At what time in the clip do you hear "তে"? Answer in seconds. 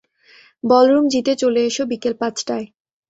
1.25-1.33